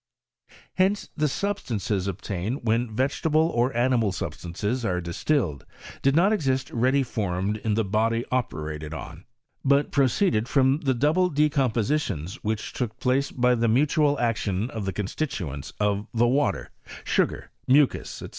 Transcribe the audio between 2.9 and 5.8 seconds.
vegetable or animal substances are distilled